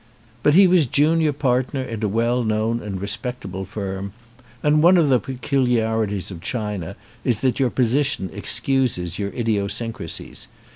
But 0.41 0.55
he 0.55 0.65
was 0.65 0.87
junior 0.87 1.31
partner 1.31 1.83
in 1.83 2.03
a 2.03 2.07
well 2.07 2.43
known 2.43 2.81
and 2.81 2.99
respectable 2.99 3.65
firm, 3.65 4.13
and 4.63 4.81
one 4.81 4.97
of 4.97 5.09
the 5.09 5.19
peculiarities 5.19 6.31
of 6.31 6.41
China 6.41 6.95
is 7.23 7.41
that 7.41 7.59
your 7.59 7.69
position 7.69 8.27
excuses 8.33 9.19
your 9.19 9.29
idiosyn 9.29 9.93
crasies. 9.93 10.47